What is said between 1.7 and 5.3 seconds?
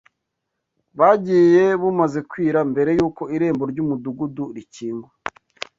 bumaze kwira mbere y’uko irembo ry’umudugudu rikingwa